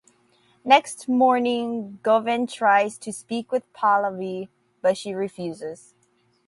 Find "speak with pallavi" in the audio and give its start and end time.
3.13-4.49